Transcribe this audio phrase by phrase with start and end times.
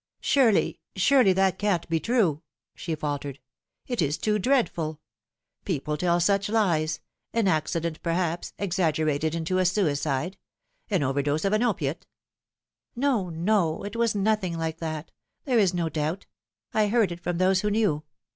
[0.19, 2.41] "Surely, surely that can't be true!"
[2.75, 3.37] she faltered."
[3.85, 4.49] It is too 800 The Fatal Three.
[4.89, 4.99] dreadful!
[5.63, 6.99] People tell such lies
[7.33, 10.37] an accident, perhaps, exag gerated into a suicide.
[10.89, 12.07] An overdose of an opiate
[12.95, 15.11] !""No, no; it was nothing like that.
[15.45, 16.25] There is no doubt.
[16.73, 18.03] I heard it from those who knew.